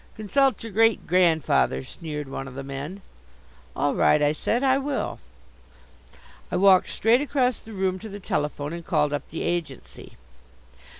[0.15, 3.03] "Consult your great grandfather!" sneered one of the men.
[3.75, 5.19] "All right," I said, "I will."
[6.51, 10.13] I walked straight across the room to the telephone and called up the agency.